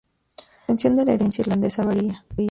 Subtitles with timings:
[0.41, 2.25] La extensión de la herencia irlandesa varía.